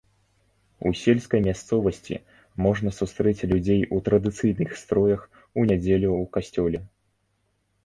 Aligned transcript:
У 0.89 0.91
сельскай 1.01 1.41
мясцовасці 1.47 2.17
можна 2.67 2.89
сустрэць 3.01 3.47
людзей 3.53 3.81
у 3.99 4.01
традыцыйных 4.09 4.69
строях 4.85 5.21
у 5.59 5.69
нядзелю 5.71 6.09
ў 6.21 6.23
касцёле. 6.39 6.85